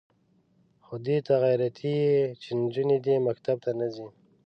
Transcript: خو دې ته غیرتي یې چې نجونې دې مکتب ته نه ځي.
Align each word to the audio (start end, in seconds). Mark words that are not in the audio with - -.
خو 0.85 0.93
دې 1.05 1.17
ته 1.25 1.33
غیرتي 1.43 1.93
یې 2.03 2.17
چې 2.41 2.49
نجونې 2.61 2.97
دې 3.05 3.15
مکتب 3.27 3.57
ته 3.65 3.71
نه 3.79 3.87
ځي. 3.95 4.07